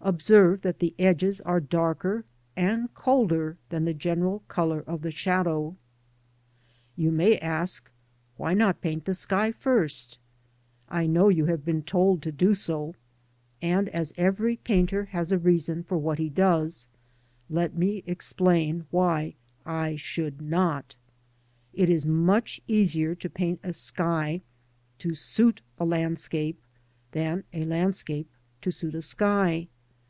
[0.00, 2.24] Observe that the edges are darker
[2.56, 5.76] and colder than the general colour of the shadow.
[6.96, 7.90] You may ask, ^'
[8.36, 10.16] Why not paint the sky first?"
[10.88, 12.94] I know you have been told to do so,
[13.60, 16.86] and as every painter has a reason for what he does,
[17.50, 19.34] let me explain why
[19.66, 20.94] I should not
[21.74, 24.42] It is much easier to paint a sky
[25.00, 26.62] to suit a landscape
[27.10, 28.30] than a landscape
[28.62, 29.66] to suit a sky.